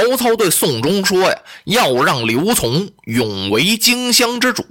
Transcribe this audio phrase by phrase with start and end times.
[0.00, 4.64] 曹操对宋忠说呀：“要让刘琮永为荆襄之主。”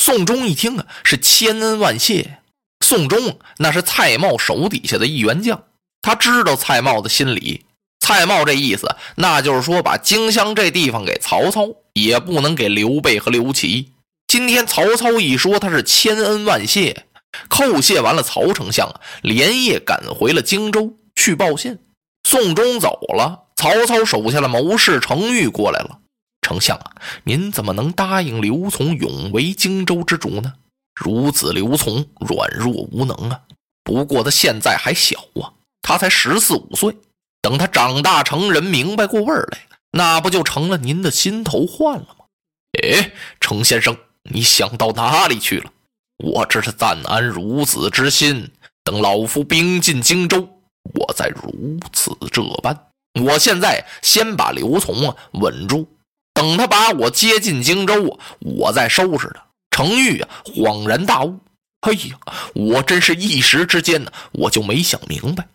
[0.00, 2.38] 宋忠一听啊，是千恩万谢。
[2.84, 5.62] 宋忠那是蔡瑁手底下的一员将，
[6.02, 7.64] 他知道蔡瑁的心理。
[8.00, 13.92] 蔡瑁这意思，那就是说把荆襄这地方给曹操，也不能给刘备和刘琦。
[14.26, 17.06] 今天曹操一说他是千恩万谢，
[17.48, 21.78] 叩谢完了，曹丞相连夜赶回了荆州去报信。
[22.22, 25.98] 宋忠走了，曹操手下的谋士程昱过来了。
[26.40, 26.92] 丞相啊，
[27.24, 30.54] 您怎么能答应刘琮永为荆州之主呢？
[30.94, 33.42] 孺子刘琮软弱无能啊！
[33.84, 35.52] 不过他现在还小啊，
[35.82, 36.96] 他才十四五岁。
[37.42, 39.58] 等他长大成人，明白过味儿来，
[39.90, 42.24] 那不就成了您的心头患了吗？
[42.82, 45.70] 哎，程先生，你想到哪里去了？
[46.24, 48.50] 我这是暂安孺子之心，
[48.82, 50.48] 等老夫兵进荆州，
[50.94, 52.86] 我再如此这般。
[53.14, 55.88] 我现在先把刘琮啊稳住，
[56.34, 59.42] 等他把我接进荆州，我再收拾他。
[59.70, 61.40] 程昱啊，恍然大悟，
[61.80, 62.18] 哎呀，
[62.54, 65.46] 我真是一时之间呢，我就没想明白。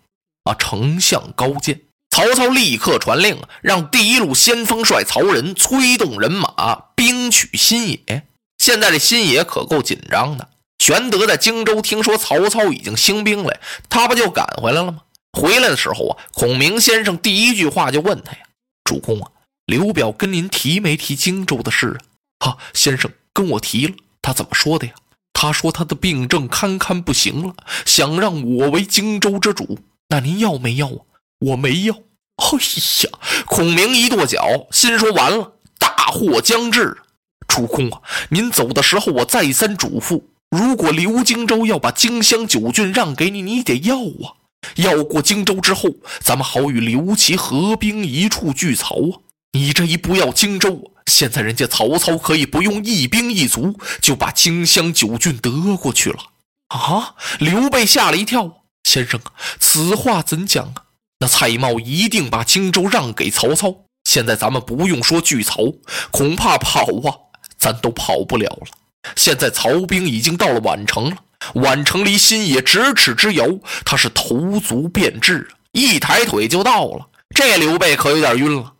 [0.45, 0.55] 啊！
[0.59, 1.81] 丞相高见，
[2.11, 8.27] 曹操立刻传令，让第一路先锋帅曹仁催动人马，兵取新野。
[8.59, 10.49] 现在这新野可够紧张的。
[10.77, 13.59] 玄德在荆州听说曹操已经兴兵了，
[13.89, 15.01] 他不就赶回来了吗？
[15.35, 18.39] 回来的时候啊，孔明先生第一句话就问他呀
[18.85, 19.29] ：“主公啊，
[19.65, 21.99] 刘表跟您提没提荆州的事
[22.39, 23.93] 啊？”“啊，先生跟我提了。
[24.21, 24.93] 他怎么说的呀
[25.33, 27.53] ？”“他说他的病症堪堪不行了，
[27.85, 31.01] 想让我为荆州之主。”那您要没要啊？
[31.39, 31.95] 我没要。
[32.37, 32.57] 哎
[33.03, 36.97] 呀，孔明一跺脚，心说完了，大祸将至。
[37.47, 44.44] 主公啊，您走的时候，我再三嘱咐，如果刘荆州要把荆襄九郡让给你，你得要啊。
[44.75, 45.89] 要过荆州之后，
[46.19, 49.19] 咱们好与刘琦合兵一处拒曹啊。
[49.53, 56.17] 你这一不要荆州，现在人家曹操可以不用一兵一卒就把荆襄九郡得过去了
[56.67, 57.15] 啊！
[57.39, 58.63] 刘备吓了一跳。
[58.83, 59.19] 先生，
[59.59, 60.83] 此话怎讲啊？
[61.19, 63.73] 那蔡瑁一定把荆州让给曹操。
[64.03, 65.73] 现在咱们不用说拒曹，
[66.11, 67.15] 恐怕跑啊，
[67.57, 68.67] 咱都跑不了了。
[69.15, 71.17] 现在曹兵已经到了宛城了，
[71.53, 73.47] 宛城离新野咫尺之遥，
[73.85, 77.07] 他是头足便至，一抬腿就到了。
[77.35, 78.73] 这刘备可有点晕了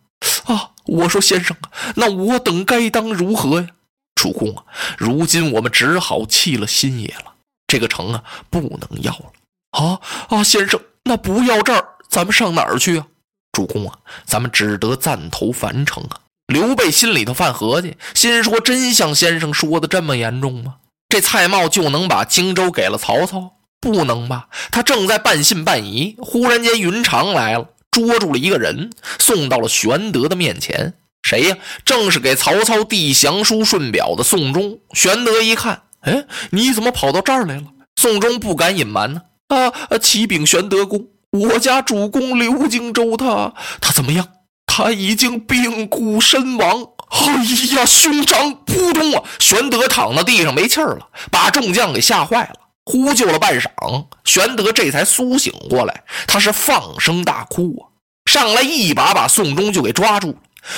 [0.44, 0.70] 啊！
[0.84, 3.66] 我说先生啊，那我等该当如何呀？
[4.14, 4.64] 主公啊，
[4.96, 7.34] 如今我们只好弃了新野了，
[7.66, 9.32] 这个城啊，不能要了。
[9.72, 13.06] 啊啊，先生，那不要这儿，咱们上哪儿去啊？
[13.52, 16.20] 主公啊，咱们只得暂投樊城啊。
[16.46, 20.76] 刘备心里头犯合计，心说：真像先生说的这么严重吗？
[21.08, 23.52] 这蔡瑁就能把荆州给了曹操？
[23.80, 24.48] 不能吧？
[24.72, 30.94] 他正在半信半疑，忽然间云长来了，捉住了一个人，送到了玄德的面前。
[31.22, 31.56] 谁呀？
[31.84, 34.78] 正是给曹操递降书顺表的宋忠。
[34.92, 37.64] 玄德一看，哎，你怎么跑到这儿来了？
[37.96, 39.22] 宋忠不敢隐瞒呢。
[39.48, 39.70] 啊！
[39.98, 44.26] 启禀玄德公，我家主公刘荆州，他他怎么样？
[44.66, 46.88] 他已经病故身亡。
[47.08, 47.34] 哎
[47.76, 48.54] 呀，兄长！
[48.64, 49.22] 扑通啊！
[49.38, 52.54] 玄德躺在地上没气儿了，把众将给吓坏了。
[52.84, 57.82] 呼救了半晌，玄德这才苏醒过来，他是放声大哭啊！
[58.30, 58.62] 上来。
[58.62, 60.36] 一把把宋忠就给抓住了。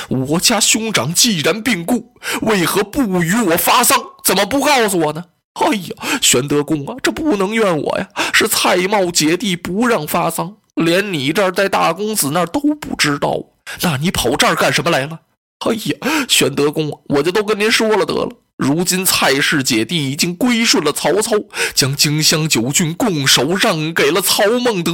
[0.09, 3.99] 我家兄长既然病故，为何不与我发丧？
[4.22, 5.25] 怎么不告诉我呢？
[5.55, 8.06] 哎呀，玄德公啊，这不能怨我呀！
[8.33, 13.39] 是蔡瑁姐弟不让发丧，连你这儿在大公子那儿都不知道。
[13.81, 15.06] 那你跑这儿干什么来。
[15.06, 15.19] 了？
[15.67, 18.29] 哎呀，玄德公，我就都跟您说了得了。
[18.57, 21.33] 如今蔡氏姐弟已经归顺了曹操，
[21.75, 24.93] 将荆襄九郡拱手让给了曹孟德。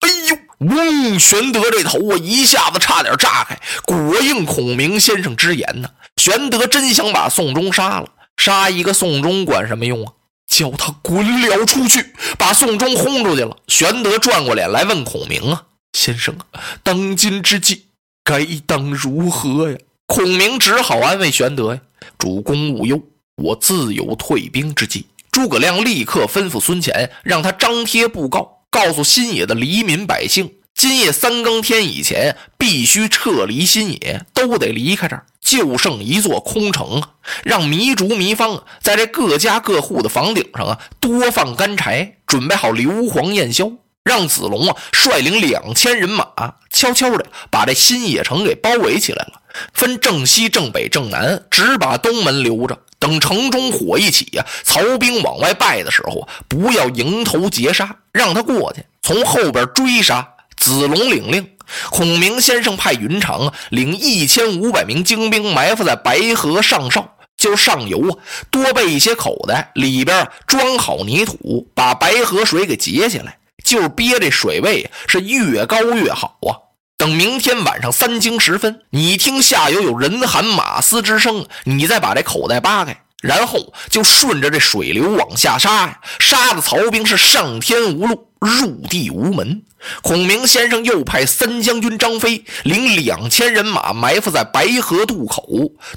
[0.00, 0.36] 哎呦，
[0.74, 1.18] 嗡！
[1.18, 3.60] 玄德这头啊，一下子差点炸开。
[3.84, 8.08] 果应孔明先生之言呢，玄德真想把宋忠杀了。
[8.36, 10.12] 杀一个宋忠管什么用啊？
[10.48, 13.56] 叫他滚了出去，把宋忠轰出去了。
[13.68, 15.64] 玄德转过脸来问孔明啊
[15.96, 17.86] ：“先生啊，当今之计
[18.24, 19.78] 该当如何呀？”
[20.12, 21.80] 孔明只好安慰玄德呀
[22.18, 23.00] ：“主公勿忧，
[23.36, 35.24] 我自有退兵之计。”诸葛亮立刻吩咐孙乾，让他张贴布告，告诉新野的黎民百姓，今夜三更天以前必须撤离新野，都得离开这儿。
[35.40, 37.10] 就剩一座空城啊！
[37.44, 43.70] 让糜竺、糜芳，在这各家各户的房顶上啊，多放干柴，准备好硫磺焰硝。
[44.02, 46.24] 让子龙啊，率领两千人马，
[46.70, 49.40] 悄悄的把这新野城给包围起来了。
[49.74, 52.78] 分正西、正北、正南，只把东门留着。
[52.98, 60.34] 等城中火一起呀，曹兵往外败的时候，不要迎头截杀，让他过去，从后边追杀。
[60.56, 61.50] 子龙领令，
[61.90, 68.18] 孔明先生派云长啊领一千五百名精兵埋伏在白河上哨，就上游啊，
[68.50, 76.70] 多备一些口袋，里边装好泥土，把白河水给截下来，就是憋这水位是越高越好啊。
[76.96, 83.04] 等明天晚上三更时分，你听下游有人喊马嘶之声，你再把这口袋扒开。
[83.22, 89.62] 然后就顺着这水流往下杀呀，杀的曹兵是上天无路，入地无门。
[90.02, 95.46] 孔明先生又派三将军张飞领两千人马埋伏在白河渡口，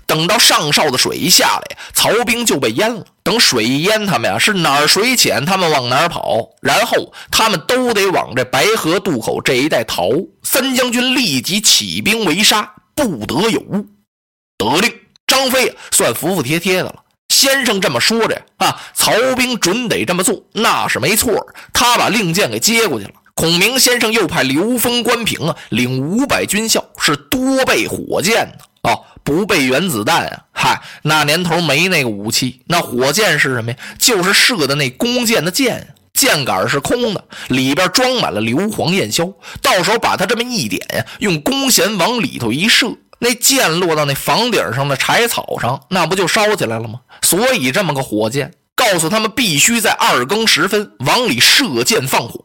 [0.05, 3.05] 等到上哨的水一下来，曹兵就被淹了。
[3.23, 6.49] 等水一淹，他们呀是哪儿水浅，他们往哪儿跑。
[6.61, 10.09] 然后他们都得往这白河渡口这一带逃。
[10.43, 13.85] 三将军立即起兵围杀，不得有误。
[14.57, 14.93] 得令，
[15.27, 17.02] 张飞算服服帖帖的了。
[17.43, 21.45] 先生这么说着啊，曹兵准得这么做，那是没错。
[21.73, 23.11] 他把令箭给接过去了。
[23.33, 28.63] 孔明先生又派刘封、关平啊，领五百军校，是多备火箭呢。
[28.83, 30.39] 哦，不备原子弹啊？
[30.53, 32.61] 嗨，那年头没那个武器。
[32.67, 33.77] 那火箭是什么呀？
[33.99, 39.29] 就是射的那弓箭的箭，箭杆是空的，里边装满了硫磺焰硝。
[39.61, 42.87] 到时候把它这么一点呀，用弓弦往里头一射。
[43.23, 46.99] 那箭落到那房顶上的柴草上，那不就烧起来了吗？
[47.21, 52.41] 所以这么个火箭，告诉他们必须在二更时分往里射箭放火，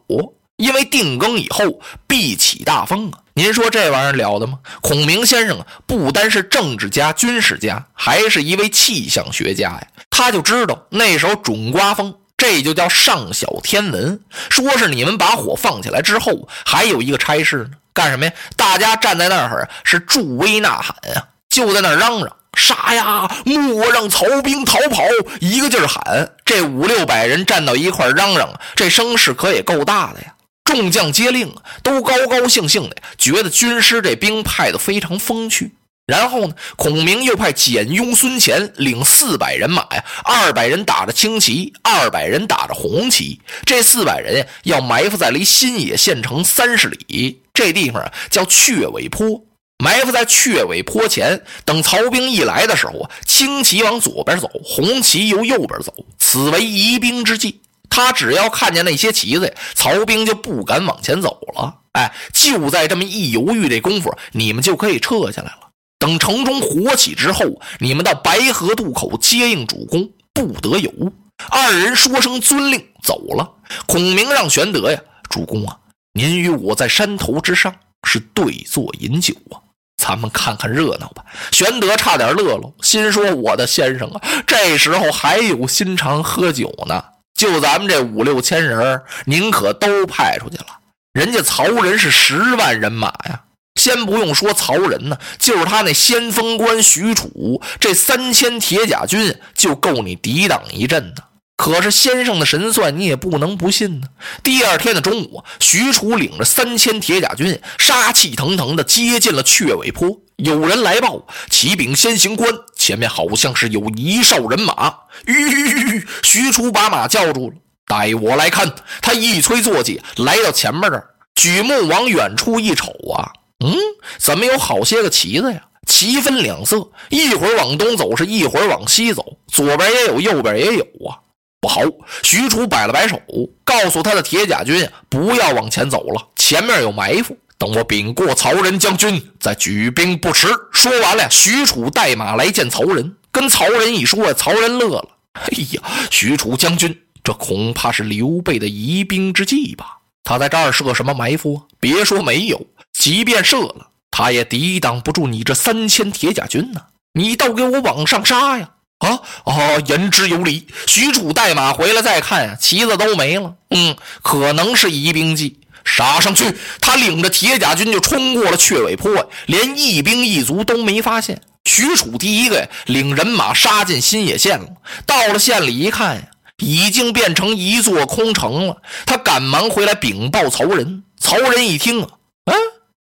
[0.55, 3.19] 因为定更以后必起大风啊！
[3.33, 4.59] 您说这玩意儿了得吗？
[4.79, 9.87] 孔明先生啊，不单是政治家、军事家，还是一位气象学家呀。
[10.09, 14.19] 他就知道那时候准刮风，这就叫上晓天文。
[14.49, 17.71] 说是你们把火放起来之后，还有一个差事呢。
[17.93, 18.31] 干什么呀？
[18.55, 23.29] 大家站在那儿是助威呐喊呀，就在那儿嚷嚷杀呀！
[23.45, 25.03] 莫让曹兵逃跑！
[25.41, 26.31] 一个劲儿喊。
[26.45, 30.33] 这五六百人站到一块嚷嚷，这声势可也够大的呀。
[30.63, 31.53] 众将接令，
[31.83, 35.73] 都高高兴兴的，觉得军师这兵派的非常风趣。
[36.09, 43.39] 然后呢，孔明又派简雍、孙乾领四百人马呀，二百人打着青旗，二百人打着红旗。
[43.63, 47.43] 这四百人呀，要埋伏在离新野县城三十里。
[47.53, 49.45] 这地方啊叫雀尾坡，
[49.77, 57.61] 埋伏在雀尾坡前，等曹兵一来的时候啊，青旗往左边走，红旗由右边走，此为疑兵之计。
[57.87, 61.75] 他只要看见那些旗子，曹兵就不敢往前走了。
[61.93, 65.68] 哎，就在这么一犹豫这功夫，你们就可以撤下来了。
[65.99, 67.45] 等城中火起之后，
[67.79, 71.11] 你们到白河渡口接应主公，不得有误。
[71.49, 73.47] 二人说声遵令，走了。
[73.85, 74.99] 孔明让玄德呀，
[75.29, 75.77] 主公啊。
[76.13, 77.75] 您与我在山头之上
[78.07, 79.59] 是对坐饮酒啊，
[80.01, 81.23] 咱们看看热闹吧。
[81.51, 87.03] 玄德差点乐了，心说：“我的先生啊，这时候还有心肠喝酒呢？
[87.35, 90.65] 就咱们这五六千人，您可都派出去了。
[91.13, 93.43] 人家曹仁是十万人马呀，
[93.79, 101.23] 先不用说曹仁呢，就是他那先锋官许褚，这三千铁甲军就够你抵挡一阵的。”
[101.57, 104.07] 可是先生的神算你也不能不信呢。
[104.43, 110.09] 第二天的中午，许褚领着三千铁甲军，杀气腾腾的接近了雀尾坡。
[110.37, 114.93] 有人来报，启禀先行官，前面好像是有一哨人马。
[115.25, 116.07] 吁！
[116.23, 117.55] 许褚把马叫住了，
[117.85, 118.73] 带我来看。
[119.01, 123.75] 他一催坐骑，来到前面这儿，举目往远处一瞅啊，嗯，
[124.17, 125.65] 怎么有好些个旗子呀？
[125.85, 131.17] 旗分两色，一会儿往东走，是一会儿往西走，左边也有，右边也有啊。
[131.61, 131.81] 不好！
[132.23, 133.19] 许褚摆了摆手，
[133.65, 137.37] 告诉他的铁甲军不要往前走了，前面有埋伏。
[137.57, 140.47] 等我禀过曹仁将军，再举兵不迟。
[140.71, 145.09] 说完了，许褚带马来见曹仁，跟曹仁一说，曹仁乐了。
[145.33, 149.97] 哎呀，许褚将军，这恐怕是刘备的疑兵之计吧？
[150.23, 151.61] 他在这儿设什么埋伏？
[151.79, 152.65] 别说没有，
[152.99, 156.81] 即便射了，他也抵挡不住你这三千铁甲军呢。
[157.13, 158.71] 你倒给我往上杀呀！
[158.97, 160.67] 啊哦，言之有理。
[160.85, 163.55] 许褚带马回来再看呀，旗子都没了。
[163.69, 166.53] 嗯，可能是疑兵计，杀上去！
[166.81, 171.41] 他领着铁甲军就冲过了雀尾坡，连一兵一卒都没发现。
[171.63, 174.67] 许褚第一个领人马杀进新野县了。
[175.05, 176.23] 到了县里一看呀，
[176.57, 178.81] 已经变成一座空城了。
[179.05, 181.05] 他赶忙回来禀报曹仁。
[181.17, 182.09] 曹仁一听啊，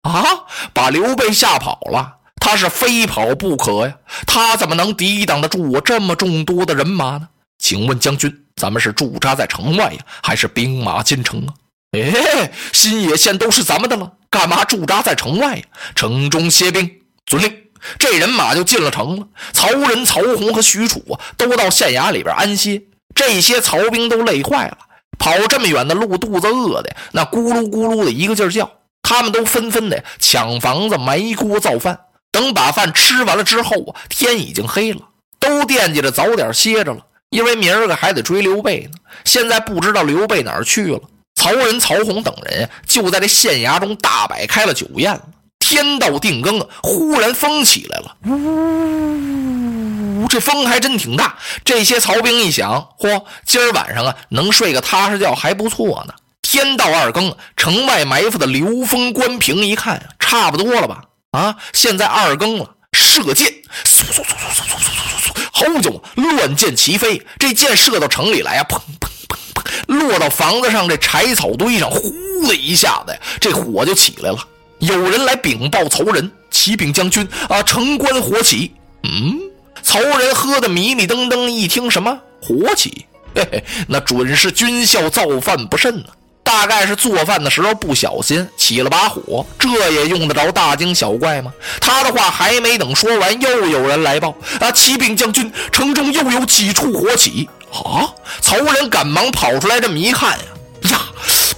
[0.02, 0.24] 啊，
[0.74, 2.16] 把刘备吓跑了。
[2.40, 3.94] 他是非跑不可呀，
[4.26, 7.28] 他怎么能抵挡得住我这么众多的人马呢？
[7.58, 11.54] 请问将军，咱们是驻扎在城外呀，还是兵马进城啊？
[11.92, 15.64] 哎，新野县都是咱们的了，干嘛驻扎在城外呀？
[15.96, 16.90] 城中歇兵，
[17.26, 17.54] 遵令。
[17.98, 19.28] 这人马就进了城了。
[19.52, 22.82] 曹仁、曹洪和许褚啊，都到县衙里边安歇。
[23.14, 24.78] 这些曹兵都累坏了，
[25.18, 28.70] 跑这么远的路，肚子饿的那咕噜咕噜的一个劲儿叫。
[29.10, 32.02] 他们都纷纷的抢房子、埋锅造饭。
[32.32, 35.00] 等把饭吃完了之后啊，天已经黑了，
[35.40, 37.00] 都惦记着早点歇着了，
[37.32, 38.92] 因为明儿个还得追刘备呢。
[39.26, 41.02] 现在不知道刘备哪儿去了。
[41.34, 45.24] 曹仁、曹洪等人就在这县衙中大摆开了酒宴了。
[45.58, 51.36] 天到定更，忽然风起来了，呜，这风还真挺大。
[51.66, 56.14] 这些曹兵一想，嚯，今儿晚上啊，能睡个踏实觉还不错呢。
[56.52, 61.04] 天到二更，城外埋伏的刘封、关平一看，差不多了吧？
[61.30, 63.46] 啊，现在二更了，射箭，
[63.86, 72.02] 嗖嗖嗖嗖嗖嗖嗖嗖嗖嗖，好久乱箭齐飞，这箭射到城里来啊，砰砰砰砰，落到房子上这柴草堆上，呼
[72.48, 74.40] 的一下子呀，这火就起来了。
[74.80, 78.74] 有人来禀报曹仁，启禀将军啊，城关火起。
[79.04, 79.38] 嗯，
[79.84, 86.06] 曹仁喝得迷迷瞪瞪，一听什么火起，嘿嘿，那准是军校造饭不慎呢。
[86.50, 91.54] 大概是做饭的时候不小心起了把火，这也用得着大惊小怪吗？
[91.80, 94.72] 他的话还没等说完，又有人来报啊！
[94.72, 98.10] 启禀将军，城中又有几处火起啊！
[98.42, 100.46] 曹仁赶忙跑出来，这么一看呀，
[100.90, 101.02] 呀，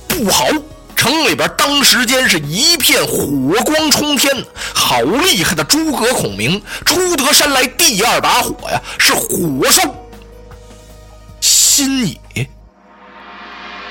[0.09, 0.45] 不好！
[0.93, 9.81] 城里边当时间是一片火光冲天，好厉害的诸葛孔明出得山来第二把火呀，是火烧
[11.39, 12.49] 新野。